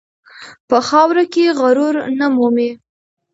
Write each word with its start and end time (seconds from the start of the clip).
په 0.69 0.77
خاوره 0.87 1.23
کې 1.33 1.55
غرور 1.59 1.95
نه 2.19 2.27
مومي. 2.35 2.69